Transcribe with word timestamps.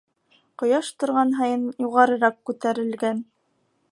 Ҡояш 0.61 0.89
торған 1.03 1.33
һайын 1.41 1.67
юғарыраҡ 1.85 2.39
күтәрелгән. 2.51 3.23